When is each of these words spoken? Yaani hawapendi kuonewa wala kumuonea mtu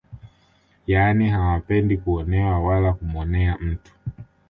Yaani 0.87 1.29
hawapendi 1.29 1.97
kuonewa 1.97 2.59
wala 2.59 2.93
kumuonea 2.93 3.57
mtu 3.57 3.91